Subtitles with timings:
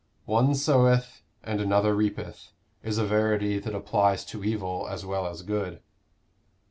[0.25, 2.53] 'One soweth, and another reapeth,'
[2.83, 5.79] is a verity that applies to evil as well as good."